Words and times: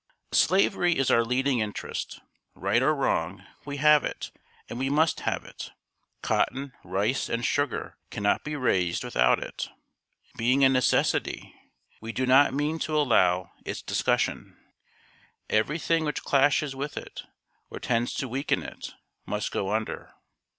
]"Slavery 0.31 0.97
is 0.97 1.11
our 1.11 1.23
leading 1.23 1.59
interest. 1.59 2.21
Right 2.55 2.81
or 2.81 2.95
wrong, 2.95 3.45
we 3.65 3.77
have 3.77 4.03
it 4.03 4.31
and 4.67 4.79
we 4.79 4.89
must 4.89 5.19
have 5.19 5.45
it. 5.45 5.69
Cotton, 6.23 6.73
rice, 6.83 7.29
and 7.29 7.45
sugar 7.45 7.97
cannot 8.09 8.43
be 8.43 8.55
raised 8.55 9.03
without 9.03 9.37
it. 9.37 9.69
Being 10.35 10.63
a 10.63 10.69
necessity, 10.69 11.53
we 12.01 12.13
do 12.13 12.25
not 12.25 12.51
mean 12.51 12.79
to 12.79 12.97
allow 12.97 13.51
its 13.63 13.83
discussion. 13.83 14.57
Every 15.51 15.77
thing 15.77 16.03
which 16.03 16.23
clashes 16.23 16.75
with 16.75 16.97
it, 16.97 17.21
or 17.69 17.79
tends 17.79 18.15
to 18.15 18.27
weaken 18.27 18.63
it, 18.63 18.95
must 19.27 19.51
go 19.51 19.69
under. 19.71 20.15